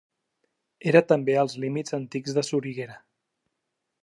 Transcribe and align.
Era 0.91 1.01
també 1.11 1.37
als 1.43 1.57
límit 1.67 1.93
antics 2.01 2.39
de 2.39 2.47
Soriguera. 2.51 3.01